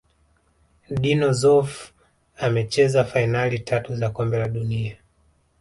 [1.01, 1.93] dino Zoff
[2.37, 4.97] amecheza fainali tatu za kombe la dunia